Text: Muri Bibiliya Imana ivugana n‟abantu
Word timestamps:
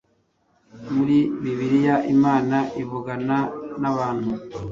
Muri 0.95 1.17
Bibiliya 1.41 1.95
Imana 2.13 2.57
ivugana 2.81 3.37
n‟abantu 3.81 4.29